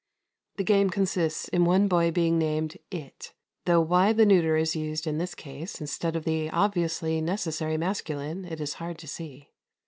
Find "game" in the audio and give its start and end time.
0.63-0.89